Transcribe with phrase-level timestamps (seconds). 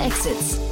[0.00, 0.69] Exits.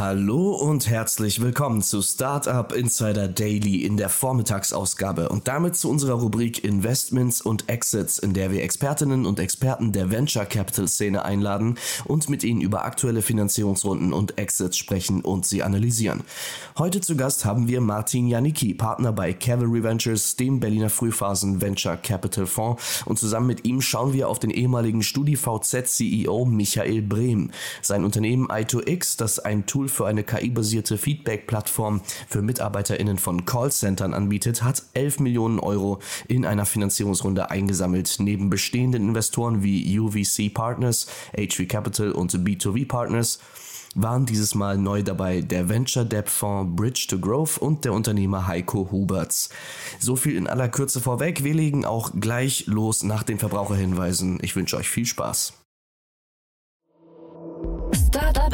[0.00, 6.14] Hallo und herzlich willkommen zu Startup Insider Daily in der Vormittagsausgabe und damit zu unserer
[6.14, 11.76] Rubrik Investments und Exits, in der wir Expertinnen und Experten der Venture Capital Szene einladen
[12.06, 16.22] und mit ihnen über aktuelle Finanzierungsrunden und Exits sprechen und sie analysieren.
[16.78, 21.98] Heute zu Gast haben wir Martin Janicki, Partner bei Cavalry Ventures, dem Berliner Frühphasen Venture
[21.98, 27.50] Capital Fonds und zusammen mit ihm schauen wir auf den ehemaligen StudiVZ CEO Michael Brehm.
[27.82, 34.62] Sein Unternehmen i2X, das ein Tool für eine KI-basierte Feedback-Plattform für MitarbeiterInnen von Callcentern anbietet,
[34.62, 38.16] hat 11 Millionen Euro in einer Finanzierungsrunde eingesammelt.
[38.18, 43.40] Neben bestehenden Investoren wie UVC Partners, HV Capital und B2V Partners
[43.94, 48.46] waren dieses Mal neu dabei der Venture Debt Fonds Bridge to Growth und der Unternehmer
[48.46, 49.50] Heiko Huberts.
[49.98, 51.42] So viel in aller Kürze vorweg.
[51.42, 54.38] Wir legen auch gleich los nach den Verbraucherhinweisen.
[54.42, 55.59] Ich wünsche euch viel Spaß.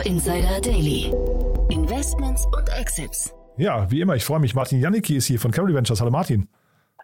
[0.06, 1.12] Insider Daily.
[1.68, 3.34] Investments und Exits.
[3.56, 4.54] Ja, wie immer, ich freue mich.
[4.54, 6.00] Martin Janicki ist hier von Cavalry Ventures.
[6.00, 6.48] Hallo Martin.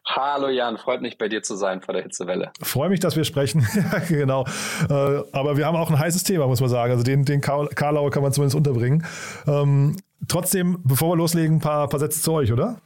[0.07, 2.53] Hallo Jan, freut mich bei dir zu sein vor der Hitzewelle.
[2.63, 3.67] Freue mich, dass wir sprechen.
[4.09, 4.45] genau.
[4.89, 6.93] Äh, aber wir haben auch ein heißes Thema, muss man sagen.
[6.93, 9.05] Also den, den Karlauer kann man zumindest unterbringen.
[9.49, 9.97] Ähm,
[10.29, 12.81] trotzdem, bevor wir loslegen, ein paar, paar Sätze zu euch, oder?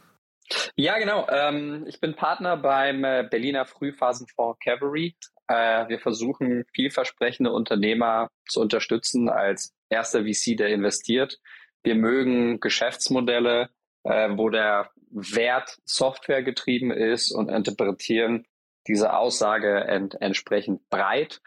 [0.76, 1.26] Ja, genau.
[1.28, 5.14] Ähm, ich bin Partner beim äh, Berliner Frühphasenfonds Cavalry.
[5.48, 11.38] Äh, wir versuchen, vielversprechende Unternehmer zu unterstützen als erster VC, der investiert.
[11.82, 13.70] Wir mögen Geschäftsmodelle,
[14.04, 18.46] äh, wo der Wert Software getrieben ist und interpretieren
[18.86, 21.40] diese Aussage ent entsprechend breit.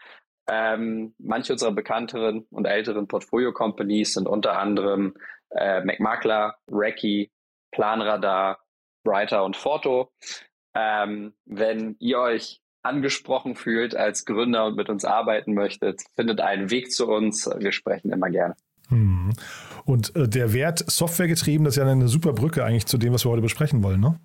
[0.48, 5.14] Ähm, manche unserer bekannteren und älteren Portfolio-Companies sind unter anderem
[5.50, 7.30] äh, McMakler, Recce,
[7.70, 8.60] Planradar,
[9.04, 10.12] Brighter und Forto.
[10.74, 16.70] Ähm, wenn ihr euch angesprochen fühlt als Gründer und mit uns arbeiten möchtet, findet einen
[16.70, 17.48] Weg zu uns.
[17.58, 18.54] Wir sprechen immer gerne.
[18.88, 19.32] Hm.
[19.84, 23.12] Und äh, der Wert Software getrieben, das ist ja eine super Brücke eigentlich zu dem,
[23.12, 24.18] was wir heute besprechen wollen, ne?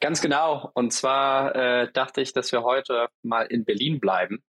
[0.00, 0.70] Ganz genau.
[0.74, 4.42] Und zwar äh, dachte ich, dass wir heute mal in Berlin bleiben.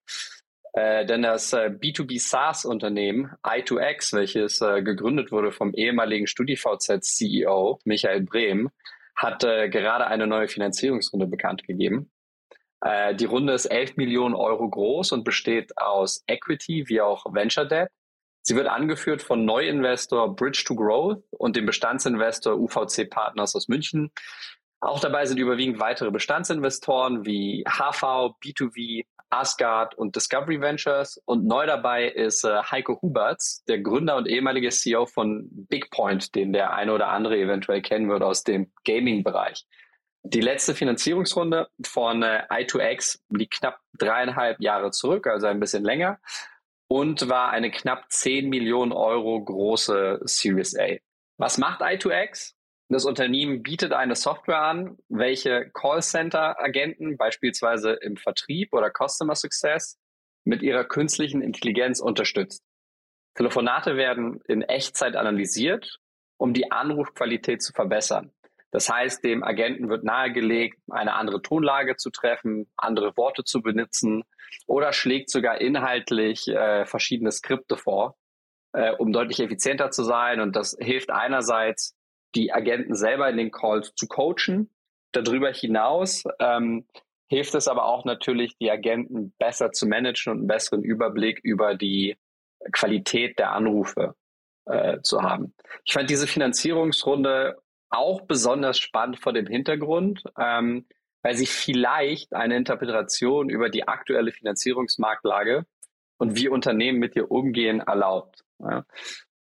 [0.73, 8.21] Äh, denn das äh, B2B SaaS-Unternehmen i2X, welches äh, gegründet wurde vom ehemaligen StudiVZ-CEO Michael
[8.21, 8.69] Brehm,
[9.17, 12.09] hat äh, gerade eine neue Finanzierungsrunde bekannt gegeben.
[12.81, 17.65] Äh, die Runde ist 11 Millionen Euro groß und besteht aus Equity wie auch Venture
[17.65, 17.89] Debt.
[18.43, 24.11] Sie wird angeführt von Neuinvestor Bridge to Growth und dem Bestandsinvestor UVC Partners aus München.
[24.79, 31.21] Auch dabei sind überwiegend weitere Bestandsinvestoren wie HV, B2V, Asgard und Discovery Ventures.
[31.25, 36.51] Und neu dabei ist äh, Heiko Huberts, der Gründer und ehemalige CEO von BigPoint, den
[36.51, 39.65] der eine oder andere eventuell kennen wird aus dem Gaming-Bereich.
[40.23, 46.19] Die letzte Finanzierungsrunde von äh, i2X liegt knapp dreieinhalb Jahre zurück, also ein bisschen länger,
[46.87, 50.97] und war eine knapp 10 Millionen Euro große Series A.
[51.37, 52.53] Was macht i2X?
[52.89, 59.97] Das Unternehmen bietet eine Software an, welche Callcenter-Agenten beispielsweise im Vertrieb oder Customer Success
[60.43, 62.63] mit ihrer künstlichen Intelligenz unterstützt.
[63.35, 65.99] Telefonate werden in Echtzeit analysiert,
[66.37, 68.33] um die Anrufqualität zu verbessern.
[68.71, 74.23] Das heißt, dem Agenten wird nahegelegt, eine andere Tonlage zu treffen, andere Worte zu benutzen
[74.65, 78.17] oder schlägt sogar inhaltlich äh, verschiedene Skripte vor,
[78.73, 80.39] äh, um deutlich effizienter zu sein.
[80.39, 81.95] Und das hilft einerseits,
[82.33, 84.69] die Agenten selber in den Calls zu coachen.
[85.11, 86.87] Darüber hinaus ähm,
[87.27, 91.75] hilft es aber auch natürlich, die Agenten besser zu managen und einen besseren Überblick über
[91.75, 92.17] die
[92.71, 94.15] Qualität der Anrufe
[94.65, 95.53] äh, zu haben.
[95.83, 97.60] Ich fand diese Finanzierungsrunde
[97.91, 100.85] auch besonders spannend vor dem Hintergrund, ähm,
[101.21, 105.65] weil sie vielleicht eine Interpretation über die aktuelle Finanzierungsmarktlage
[106.17, 108.43] und wie Unternehmen mit ihr umgehen erlaubt.
[108.59, 108.85] Ja.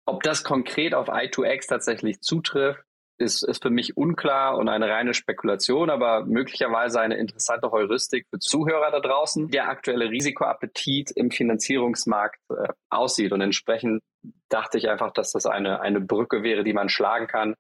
[0.06, 2.84] Ob das konkret auf i2X tatsächlich zutrifft,
[3.18, 8.40] ist, ist für mich unklar und eine reine Spekulation, aber möglicherweise eine interessante Heuristik für
[8.40, 13.32] Zuhörer da draußen, der aktuelle Risikoappetit im Finanzierungsmarkt äh, aussieht.
[13.32, 14.02] Und entsprechend
[14.50, 17.56] dachte ich einfach, dass das eine, eine Brücke wäre, die man schlagen kann,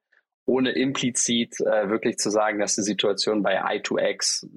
[0.46, 4.48] ohne implizit äh, wirklich zu sagen, dass die Situation bei i2X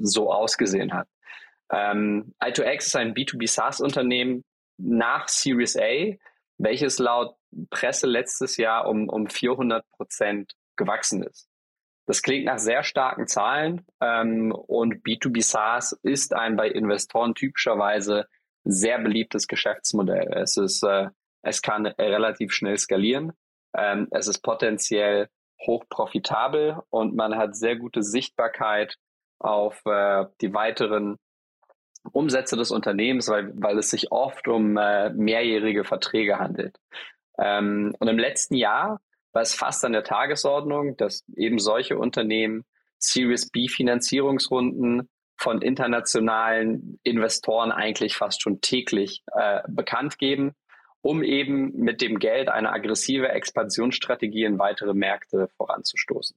[0.00, 1.08] so ausgesehen hat.
[1.70, 4.44] Ähm, i2X ist ein B2B SaaS-Unternehmen
[4.78, 6.14] nach Series A,
[6.58, 7.36] welches laut
[7.70, 11.48] Presse letztes Jahr um, um 400 Prozent gewachsen ist.
[12.06, 18.26] Das klingt nach sehr starken Zahlen ähm, und B2B SaaS ist ein bei Investoren typischerweise
[18.64, 20.32] sehr beliebtes Geschäftsmodell.
[20.34, 21.08] Es ist, äh,
[21.42, 23.32] es kann relativ schnell skalieren.
[23.76, 25.28] Ähm, es ist potenziell
[25.66, 28.96] hoch profitabel und man hat sehr gute Sichtbarkeit
[29.38, 31.16] auf äh, die weiteren
[32.12, 36.76] Umsätze des Unternehmens, weil, weil es sich oft um äh, mehrjährige Verträge handelt.
[37.38, 39.00] Ähm, und im letzten Jahr
[39.32, 42.64] war es fast an der Tagesordnung, dass eben solche Unternehmen
[42.98, 45.08] Series B Finanzierungsrunden
[45.38, 50.54] von internationalen Investoren eigentlich fast schon täglich äh, bekannt geben,
[51.06, 56.36] um eben mit dem Geld eine aggressive Expansionsstrategie in weitere Märkte voranzustoßen.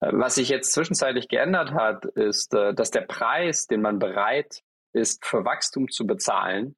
[0.00, 4.62] Äh, was sich jetzt zwischenzeitlich geändert hat, ist, äh, dass der Preis, den man bereit
[4.94, 6.76] ist, für Wachstum zu bezahlen,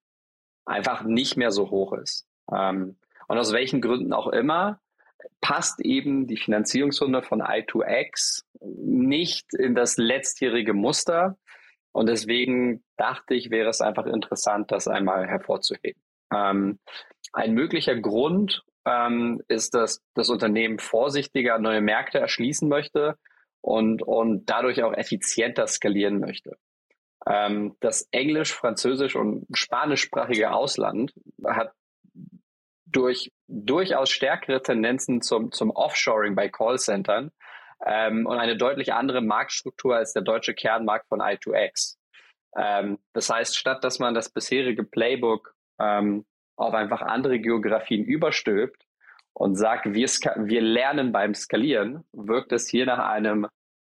[0.65, 2.27] einfach nicht mehr so hoch ist.
[2.53, 2.97] Ähm,
[3.29, 4.81] und aus welchen Gründen auch immer,
[5.41, 11.39] passt eben die Finanzierungsrunde von I2X nicht in das letztjährige Muster.
[11.93, 16.01] Und deswegen dachte ich, wäre es einfach interessant, das einmal hervorzuheben.
[16.33, 16.79] Ähm,
[17.33, 23.17] ein möglicher Grund ähm, ist, dass das Unternehmen vorsichtiger neue Märkte erschließen möchte
[23.61, 26.57] und, und dadurch auch effizienter skalieren möchte.
[27.27, 31.13] Ähm, das englisch, französisch und spanischsprachige Ausland
[31.45, 31.73] hat
[32.87, 37.33] durch durchaus stärkere Tendenzen zum, zum Offshoring bei Callcentern
[37.85, 41.97] ähm, und eine deutlich andere Marktstruktur als der deutsche Kernmarkt von I2X.
[42.57, 46.25] Ähm, das heißt, statt dass man das bisherige Playbook ähm,
[46.57, 48.83] auf einfach andere Geografien überstülpt
[49.33, 53.47] und sagt, wir, wir lernen beim Skalieren, wirkt es hier nach einem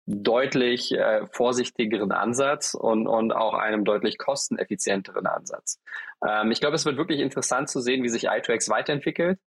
[0.05, 5.79] deutlich äh, vorsichtigeren Ansatz und, und auch einem deutlich kosteneffizienteren Ansatz.
[6.27, 9.39] Ähm, ich glaube, es wird wirklich interessant zu sehen, wie sich i2X weiterentwickelt.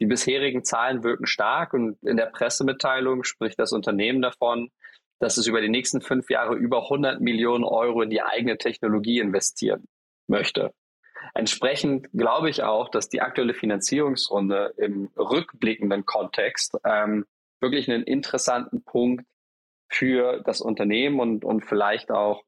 [0.00, 4.70] Die bisherigen Zahlen wirken stark und in der Pressemitteilung spricht das Unternehmen davon,
[5.18, 9.18] dass es über die nächsten fünf Jahre über 100 Millionen Euro in die eigene Technologie
[9.20, 9.86] investieren
[10.28, 10.72] möchte.
[11.34, 17.24] Entsprechend glaube ich auch, dass die aktuelle Finanzierungsrunde im rückblickenden Kontext ähm,
[17.60, 19.24] wirklich einen interessanten Punkt
[19.88, 22.42] für das Unternehmen und, und vielleicht auch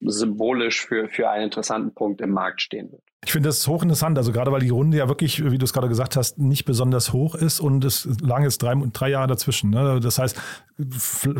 [0.00, 3.02] symbolisch für, für einen interessanten Punkt im Markt stehen wird.
[3.24, 5.88] Ich finde das hochinteressant, also gerade weil die Runde ja wirklich, wie du es gerade
[5.88, 9.70] gesagt hast, nicht besonders hoch ist und es lang ist drei, drei Jahre dazwischen.
[9.70, 9.98] Ne?
[9.98, 10.40] Das heißt,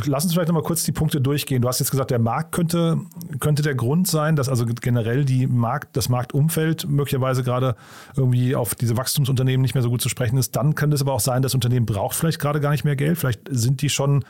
[0.05, 1.63] lass uns vielleicht nochmal kurz die Punkte durchgehen.
[1.63, 2.99] Du hast jetzt gesagt, der Markt könnte,
[3.39, 7.77] könnte der Grund sein, dass also generell die Markt, das Marktumfeld möglicherweise gerade
[8.17, 10.57] irgendwie auf diese Wachstumsunternehmen nicht mehr so gut zu sprechen ist.
[10.57, 13.17] Dann könnte es aber auch sein, das Unternehmen braucht vielleicht gerade gar nicht mehr Geld.
[13.17, 14.25] Vielleicht sind die schon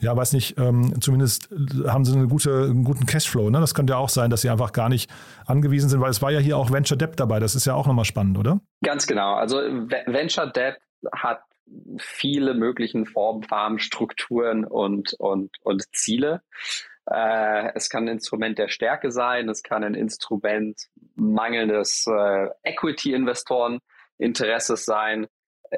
[0.00, 1.50] ja, weiß nicht, ähm, zumindest
[1.86, 3.50] haben sie eine gute, einen guten Cashflow.
[3.50, 3.60] Ne?
[3.60, 5.10] Das könnte ja auch sein, dass sie einfach gar nicht
[5.46, 7.38] angewiesen sind, weil es war ja hier auch Venture Debt dabei.
[7.38, 8.60] Das ist ja auch nochmal spannend, oder?
[8.82, 9.34] Ganz genau.
[9.34, 10.78] Also Venture Debt
[11.12, 11.42] hat
[11.98, 16.42] viele möglichen Formen, Farben, Strukturen und, und, und Ziele.
[17.06, 20.80] Äh, es kann ein Instrument der Stärke sein, es kann ein Instrument
[21.14, 23.80] mangelndes äh, Equity-Investoren
[24.18, 25.26] Interesses sein.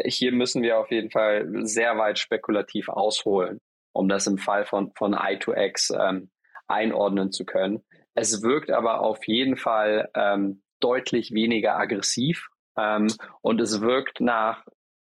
[0.05, 3.61] Hier müssen wir auf jeden Fall sehr weit spekulativ ausholen
[3.93, 6.31] um das im Fall von, von I2X ähm,
[6.67, 7.83] einordnen zu können.
[8.15, 13.09] Es wirkt aber auf jeden Fall ähm, deutlich weniger aggressiv ähm,
[13.41, 14.65] und es wirkt nach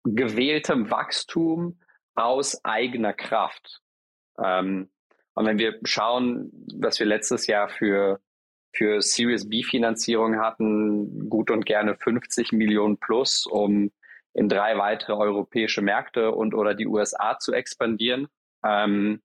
[0.04, 1.80] gewähltem Wachstum
[2.16, 3.82] aus eigener Kraft.
[4.44, 4.90] Ähm,
[5.34, 8.20] und wenn wir schauen, was wir letztes Jahr für,
[8.74, 13.92] für Series B Finanzierung hatten, gut und gerne 50 Millionen plus, um
[14.34, 18.28] in drei weitere europäische Märkte und oder die USA zu expandieren
[18.64, 19.22] ähm,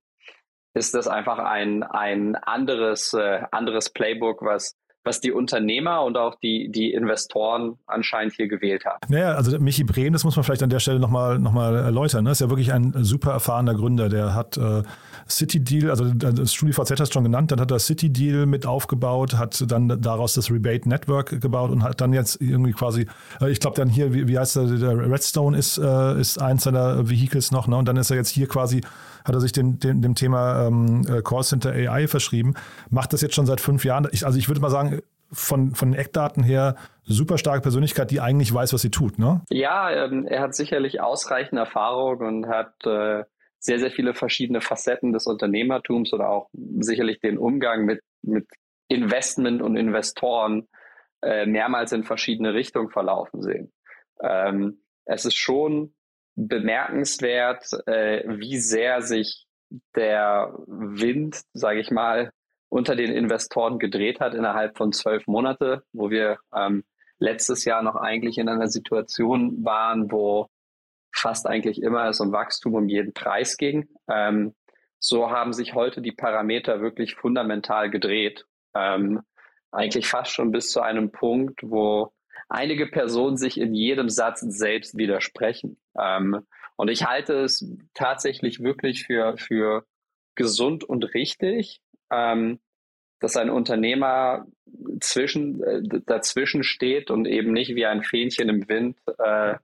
[0.73, 4.75] ist das einfach ein, ein anderes, äh, anderes Playbook, was
[5.07, 8.99] was die Unternehmer und auch die, die Investoren anscheinend hier gewählt haben.
[9.07, 12.25] Naja, also Michi Brehm, das muss man vielleicht an der Stelle nochmal noch mal erläutern,
[12.25, 12.31] ne?
[12.31, 14.83] ist ja wirklich ein super erfahrener Gründer, der hat äh,
[15.27, 18.65] City Deal, also das StudiVZ hat es schon genannt, dann hat er City Deal mit
[18.65, 23.07] aufgebaut, hat dann daraus das Rebate Network gebaut und hat dann jetzt irgendwie quasi,
[23.41, 26.63] äh, ich glaube dann hier, wie, wie heißt der, der Redstone ist, äh, ist eins
[26.63, 27.77] seiner Vehicles noch, ne?
[27.77, 28.81] und dann ist er jetzt hier quasi
[29.27, 32.55] hat er sich dem, dem, dem Thema ähm, äh, Callcenter AI verschrieben.
[32.89, 34.07] Macht das jetzt schon seit fünf Jahren.
[34.11, 38.21] Ich, also ich würde mal sagen, von, von den Eckdaten her super starke Persönlichkeit, die
[38.21, 39.41] eigentlich weiß, was sie tut, ne?
[39.49, 43.23] Ja, ähm, er hat sicherlich ausreichend Erfahrung und hat äh,
[43.59, 48.47] sehr, sehr viele verschiedene Facetten des Unternehmertums oder auch sicherlich den Umgang mit, mit
[48.87, 50.67] Investment und Investoren
[51.21, 53.73] äh, mehrmals in verschiedene Richtungen verlaufen sehen.
[54.21, 55.93] Ähm, es ist schon
[56.37, 59.45] bemerkenswert, äh, wie sehr sich
[59.95, 62.31] der Wind, sage ich mal,
[62.69, 66.83] unter den Investoren gedreht hat innerhalb von zwölf Monate, wo wir ähm,
[67.19, 70.47] letztes Jahr noch eigentlich in einer Situation waren, wo
[71.13, 73.87] fast eigentlich immer es um Wachstum um jeden Preis ging.
[74.07, 74.53] Ähm,
[74.99, 78.45] so haben sich heute die Parameter wirklich fundamental gedreht.
[78.75, 79.21] Ähm,
[79.71, 82.11] eigentlich fast schon bis zu einem Punkt, wo
[82.49, 85.77] einige Personen sich in jedem Satz selbst widersprechen.
[85.99, 89.85] Ähm, und ich halte es tatsächlich wirklich für, für
[90.35, 92.59] gesund und richtig, ähm,
[93.19, 94.45] dass ein Unternehmer
[94.99, 99.55] zwischen, äh, dazwischen steht und eben nicht wie ein Fähnchen im Wind äh,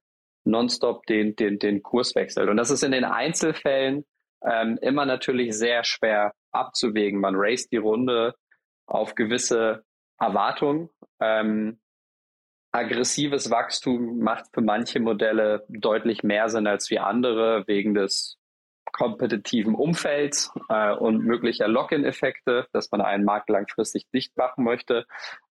[0.43, 2.49] nonstop den, den, den Kurs wechselt.
[2.49, 4.05] Und das ist in den Einzelfällen
[4.43, 7.19] ähm, immer natürlich sehr schwer abzuwägen.
[7.21, 8.35] Man raced die Runde
[8.87, 9.83] auf gewisse
[10.19, 10.89] Erwartungen.
[11.19, 11.79] Ähm,
[12.73, 18.37] aggressives Wachstum macht für manche Modelle deutlich mehr Sinn als wie andere wegen des
[18.91, 25.05] kompetitiven Umfelds äh, und möglicher Lock-in-Effekte, dass man einen Markt langfristig dicht machen möchte.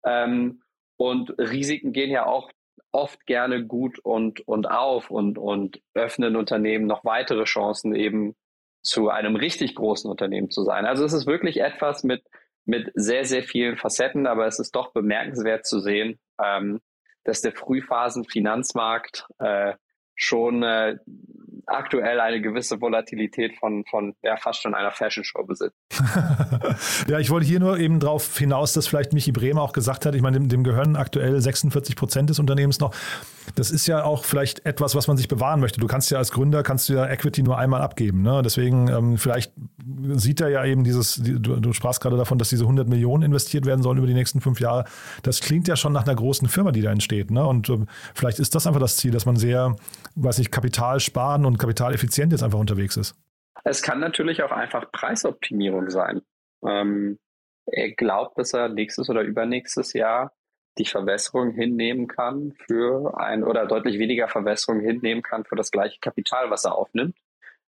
[0.04, 0.62] Ähm,
[0.98, 2.52] und Risiken gehen ja auch
[2.92, 8.36] oft gerne gut und, und auf und, und öffnen Unternehmen noch weitere Chancen, eben
[8.82, 10.86] zu einem richtig großen Unternehmen zu sein.
[10.86, 12.24] Also es ist wirklich etwas mit,
[12.66, 16.80] mit sehr, sehr vielen Facetten, aber es ist doch bemerkenswert zu sehen, ähm,
[17.30, 19.74] dass der Frühphasen-Finanzmarkt äh,
[20.16, 20.98] schon äh,
[21.68, 25.78] aktuell eine gewisse Volatilität von, von ja, fast schon einer Fashion Show besitzt.
[27.08, 30.16] ja, ich wollte hier nur eben darauf hinaus, dass vielleicht Michi Bremer auch gesagt hat,
[30.16, 32.94] ich meine, dem, dem gehören aktuell 46 Prozent des Unternehmens noch.
[33.56, 35.80] Das ist ja auch vielleicht etwas, was man sich bewahren möchte.
[35.80, 38.24] Du kannst ja als Gründer, kannst du ja Equity nur einmal abgeben.
[38.24, 38.42] Ne?
[38.44, 39.54] Deswegen, ähm, vielleicht
[40.16, 43.24] sieht er ja eben dieses, die, du, du sprachst gerade davon, dass diese 100 Millionen
[43.24, 44.86] investiert werden sollen über die nächsten fünf Jahre.
[45.24, 47.32] Das klingt ja schon nach einer großen Firma, die da entsteht.
[47.32, 47.46] Ne?
[47.46, 49.76] Und ähm, vielleicht ist das einfach das Ziel, dass man sehr,
[50.16, 53.16] weiß ich, Kapital sparen und kapitaleffizient jetzt einfach unterwegs ist.
[53.64, 56.22] Es kann natürlich auch einfach Preisoptimierung sein.
[56.66, 57.20] Ähm,
[57.66, 60.32] er glaubt, dass er nächstes oder übernächstes Jahr
[60.78, 66.00] die Verwässerung hinnehmen kann für ein oder deutlich weniger Verwässerung hinnehmen kann für das gleiche
[66.00, 67.18] Kapital, was er aufnimmt.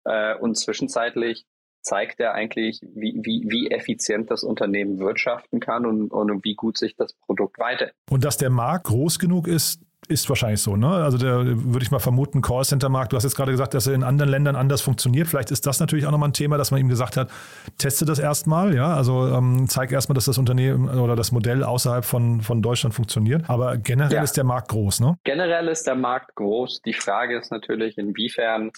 [0.04, 1.46] Äh, und zwischenzeitlich
[1.88, 6.78] zeigt er eigentlich, wie, wie, wie effizient das Unternehmen wirtschaften kann und, und wie gut
[6.78, 7.92] sich das Produkt weiter.
[8.12, 10.88] Und dass der Markt groß genug ist, ist wahrscheinlich so, ne?
[10.88, 14.04] Also der würde ich mal vermuten, Callcenter-Markt, du hast jetzt gerade gesagt, dass er in
[14.04, 15.28] anderen Ländern anders funktioniert.
[15.28, 17.30] Vielleicht ist das natürlich auch nochmal ein Thema, dass man ihm gesagt hat,
[17.78, 18.94] teste das erstmal, ja.
[18.94, 23.50] Also ähm, zeig erstmal, dass das Unternehmen oder das Modell außerhalb von, von Deutschland funktioniert.
[23.50, 24.24] Aber generell ja.
[24.24, 25.18] ist der Markt groß, ne?
[25.26, 26.82] Generell ist der Markt groß.
[26.84, 28.72] Die Frage ist natürlich, inwiefern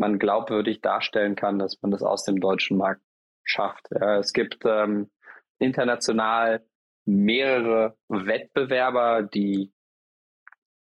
[0.00, 3.02] man glaubwürdig darstellen kann, dass man das aus dem deutschen Markt
[3.44, 3.92] schafft.
[3.92, 5.10] Es gibt ähm,
[5.58, 6.64] international
[7.04, 9.72] mehrere Wettbewerber, die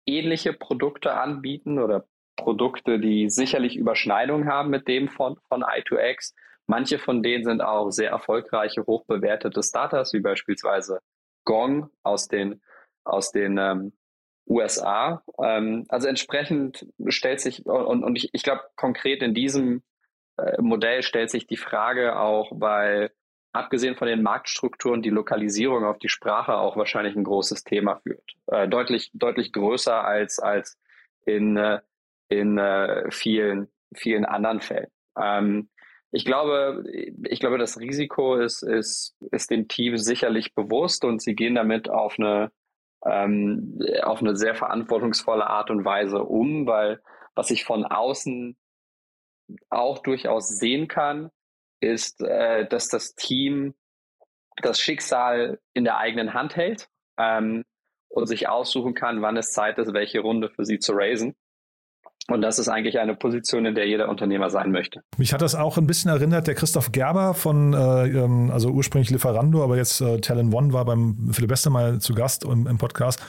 [0.08, 2.08] ähnliche Produkte anbieten oder
[2.38, 6.34] Produkte, die sicherlich Überschneidungen haben mit dem von, von i2X.
[6.68, 11.00] Manche von denen sind auch sehr erfolgreiche, hochbewertete Startups, wie beispielsweise
[11.44, 12.62] Gong aus den,
[13.04, 13.94] aus den ähm,
[14.50, 15.24] USA.
[15.42, 19.84] Ähm, also entsprechend stellt sich, und, und ich, ich glaube konkret in diesem
[20.38, 23.12] äh, Modell stellt sich die Frage auch, weil
[23.52, 28.36] abgesehen von den Marktstrukturen die Lokalisierung auf die Sprache auch wahrscheinlich ein großes Thema führt.
[28.48, 30.78] Äh, deutlich, deutlich größer als, als
[31.26, 31.80] in, äh,
[32.28, 34.90] in äh, vielen, vielen anderen Fällen.
[35.20, 35.70] Ähm,
[36.12, 36.84] ich glaube,
[37.24, 41.90] ich glaube, das Risiko ist, ist, ist dem Team sicherlich bewusst und sie gehen damit
[41.90, 42.52] auf eine,
[43.06, 47.02] ähm, auf eine sehr verantwortungsvolle Art und Weise um, weil
[47.36, 48.58] was ich von außen
[49.70, 51.32] auch durchaus sehen kann,
[51.80, 53.74] ist, äh, dass das Team
[54.62, 57.64] das Schicksal in der eigenen Hand hält ähm,
[58.10, 61.36] und sich aussuchen kann, wann es Zeit ist, welche Runde für sie zu raisen.
[62.30, 65.02] Und das ist eigentlich eine Position, in der jeder Unternehmer sein möchte.
[65.18, 69.10] Mich hat das auch ein bisschen erinnert, der Christoph Gerber von, äh, ähm, also ursprünglich
[69.10, 73.22] Lieferando, aber jetzt äh, Talent One war beim Philipp Westermal zu Gast im, im Podcast.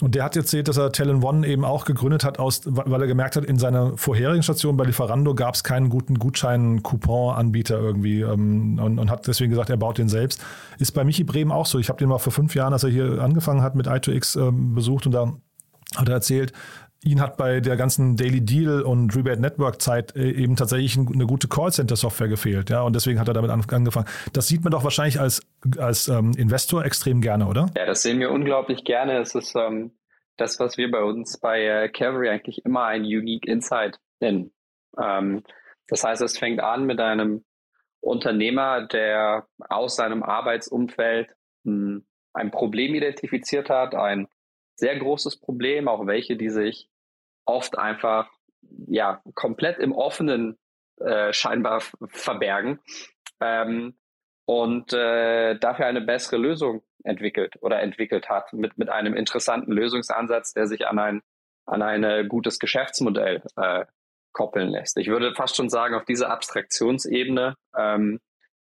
[0.00, 3.06] Und der hat erzählt, dass er Talent One eben auch gegründet hat, aus, weil er
[3.06, 8.78] gemerkt hat, in seiner vorherigen Station bei Lieferando gab es keinen guten Gutschein-Coupon-Anbieter irgendwie ähm,
[8.82, 10.44] und, und, hat deswegen gesagt, er baut den selbst.
[10.78, 11.78] Ist bei Michi Bremen auch so.
[11.78, 14.74] Ich habe den mal vor fünf Jahren, als er hier angefangen hat mit i2X ähm,
[14.74, 15.32] besucht und da
[15.96, 16.52] hat er erzählt,
[17.04, 21.26] ihn hat bei der ganzen Daily Deal und Rebate Network Zeit äh, eben tatsächlich eine
[21.26, 24.06] gute Callcenter-Software gefehlt, ja, und deswegen hat er damit angefangen.
[24.32, 25.42] Das sieht man doch wahrscheinlich als,
[25.78, 27.70] als ähm, Investor extrem gerne, oder?
[27.76, 29.18] Ja, das sehen wir unglaublich gerne.
[29.18, 29.92] Es ist ähm,
[30.36, 34.52] das, was wir bei uns bei äh, Cavalry eigentlich immer ein Unique Insight nennen.
[35.00, 35.42] Ähm,
[35.88, 37.44] das heißt, es fängt an mit einem
[38.00, 41.28] Unternehmer, der aus seinem Arbeitsumfeld
[41.64, 44.26] mh, hm, ein Problem identifiziert hat, ein
[44.76, 46.88] sehr großes Problem, auch welche, die sich
[47.44, 48.30] oft einfach
[48.86, 50.58] ja komplett im Offenen
[51.00, 52.80] äh, scheinbar verbergen
[53.40, 53.94] ähm,
[54.46, 60.52] und äh, dafür eine bessere Lösung entwickelt oder entwickelt hat mit mit einem interessanten Lösungsansatz,
[60.52, 61.22] der sich an ein
[61.66, 63.86] an ein gutes Geschäftsmodell äh,
[64.32, 64.98] koppeln lässt.
[64.98, 68.20] Ich würde fast schon sagen, auf dieser Abstraktionsebene ähm,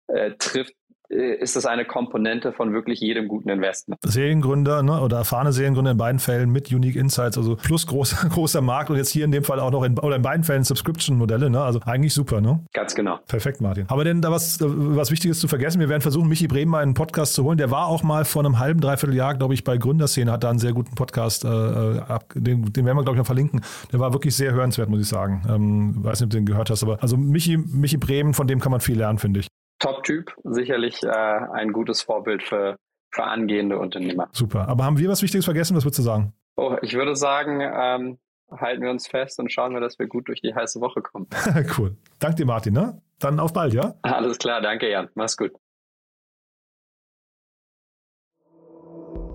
[0.06, 0.74] äh, trifft
[1.14, 4.00] ist das eine Komponente von wirklich jedem guten Investment.
[4.02, 8.60] Seriengründer ne, oder erfahrene Seriengründer in beiden Fällen mit Unique Insights, also plus großer, großer
[8.60, 11.50] Markt und jetzt hier in dem Fall auch noch in, oder in beiden Fällen Subscription-Modelle,
[11.50, 11.60] ne?
[11.60, 12.40] also eigentlich super.
[12.40, 12.64] Ne?
[12.72, 13.18] Ganz genau.
[13.28, 13.86] Perfekt, Martin.
[13.88, 16.88] Aber denn da was, was Wichtiges zu vergessen, wir werden versuchen, Michi Bremen mal in
[16.88, 17.58] einen Podcast zu holen.
[17.58, 20.50] Der war auch mal vor einem halben, dreiviertel Jahr, glaube ich, bei Gründerszene, hat da
[20.50, 23.60] einen sehr guten Podcast, äh, äh ab, den, den werden wir, glaube ich, noch verlinken.
[23.92, 25.42] Der war wirklich sehr hörenswert, muss ich sagen.
[25.48, 28.60] Ähm, weiß nicht, ob du den gehört hast, aber also Michi, Michi Bremen, von dem
[28.60, 29.48] kann man viel lernen, finde ich.
[29.78, 32.76] Top-Typ, sicherlich äh, ein gutes Vorbild für,
[33.10, 34.28] für angehende Unternehmer.
[34.32, 34.68] Super.
[34.68, 35.76] Aber haben wir was Wichtiges vergessen?
[35.76, 36.32] Was würdest du sagen?
[36.56, 38.18] Oh, ich würde sagen, ähm,
[38.50, 41.26] halten wir uns fest und schauen wir, dass wir gut durch die heiße Woche kommen.
[41.78, 41.96] cool.
[42.18, 42.74] Danke dir, Martin.
[42.74, 43.00] Ne?
[43.18, 43.94] Dann auf bald, ja?
[44.02, 45.08] Alles klar, danke, Jan.
[45.14, 45.52] Mach's gut.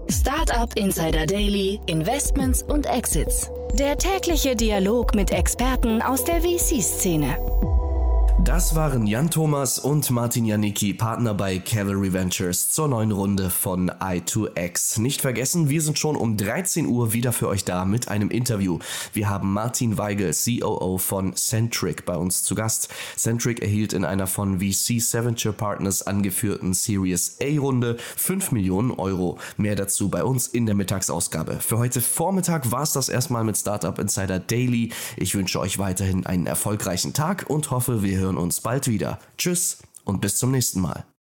[0.10, 3.50] Startup Insider Daily, Investments und Exits.
[3.74, 7.38] Der tägliche Dialog mit Experten aus der VC-Szene.
[8.40, 13.92] Das waren Jan Thomas und Martin Janicki, Partner bei Cavalry Ventures zur neuen Runde von
[13.92, 15.00] i2X.
[15.00, 18.80] Nicht vergessen, wir sind schon um 13 Uhr wieder für euch da mit einem Interview.
[19.14, 22.90] Wir haben Martin Weigel, COO von Centric, bei uns zu Gast.
[23.16, 29.38] Centric erhielt in einer von VC Seventure Partners angeführten Series A-Runde 5 Millionen Euro.
[29.58, 31.60] Mehr dazu bei uns in der Mittagsausgabe.
[31.60, 34.92] Für heute Vormittag war es das erstmal mit Startup Insider Daily.
[35.18, 39.20] Ich wünsche euch weiterhin einen erfolgreichen Tag und hoffe, wir hören uns bald wieder.
[39.38, 41.06] Tschüss und bis zum nächsten Mal.